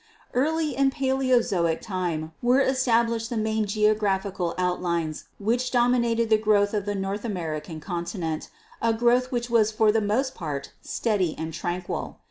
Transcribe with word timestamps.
"Early 0.33 0.75
in 0.75 0.89
Paleozoic 0.89 1.79
time 1.79 2.31
were 2.41 2.59
established 2.59 3.29
the 3.29 3.37
main 3.37 3.67
geo 3.67 3.93
graphical 3.93 4.55
outlines 4.57 5.25
which 5.37 5.69
dominated 5.69 6.31
the 6.31 6.39
growth 6.39 6.73
of 6.73 6.85
the 6.87 6.95
North 6.95 7.23
American 7.23 7.79
continent, 7.79 8.49
a 8.81 8.93
growth 8.95 9.31
which 9.31 9.51
was 9.51 9.71
for 9.71 9.91
the 9.91 10.01
most 10.01 10.33
part 10.33 10.71
steady 10.81 11.35
and 11.37 11.53
tranquil. 11.53 12.17